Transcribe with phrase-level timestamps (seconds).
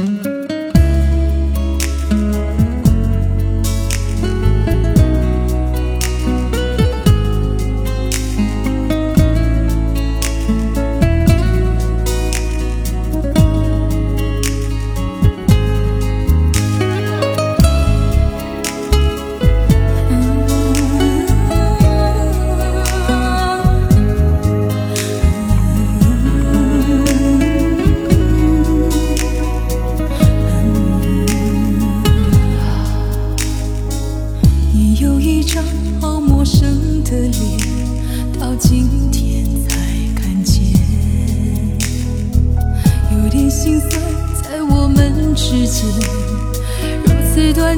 [0.00, 0.29] Mm-hmm.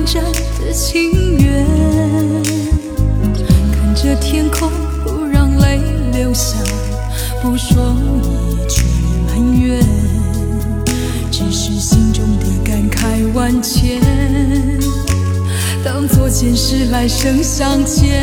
[0.04, 0.22] 真
[0.58, 1.66] 的情缘
[3.72, 4.70] 看着天空
[5.04, 5.80] 不让泪
[6.12, 6.56] 流下
[7.40, 8.82] 不说一句
[9.26, 9.80] 埋怨
[11.30, 14.00] 只是心中的感慨万千
[15.84, 18.22] 当作前世来生相欠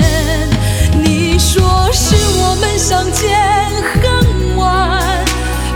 [1.03, 3.30] 你说是我们相见
[3.94, 5.25] 恨晚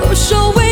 [0.01, 0.62] 我说为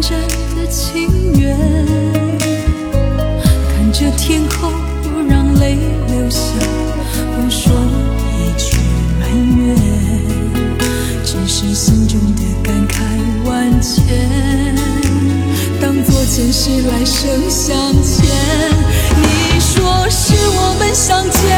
[0.00, 0.20] 真
[0.54, 1.56] 的情缘
[3.68, 4.70] 看着天空
[5.02, 5.76] 不让泪
[6.08, 6.50] 流下
[7.34, 7.72] 不说
[8.32, 8.76] 一句
[9.18, 9.26] 埋
[9.58, 9.76] 怨。
[11.24, 14.04] 只是心中的感慨万千
[15.80, 18.26] 当作前世来生相欠。
[19.16, 21.55] 你说是我们相见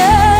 [0.00, 0.39] yeah.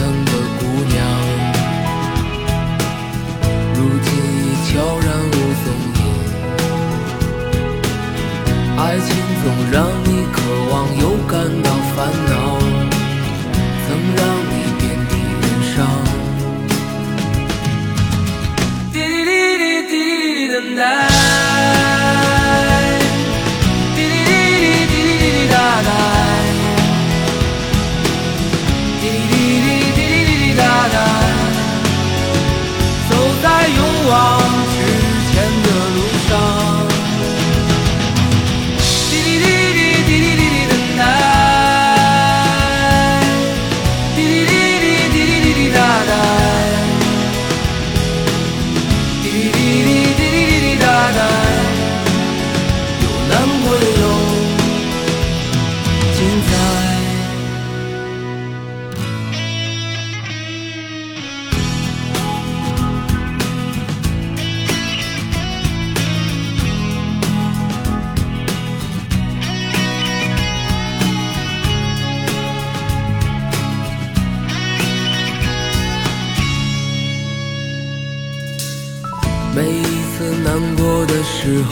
[81.05, 81.71] 的时候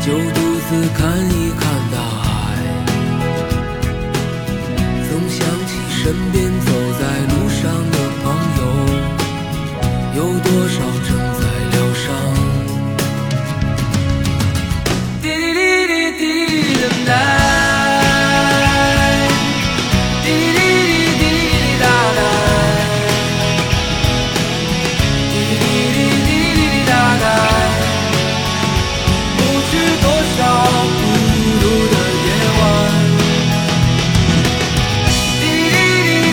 [0.00, 2.26] 就独自看一看大海
[5.08, 6.75] 总想起身边走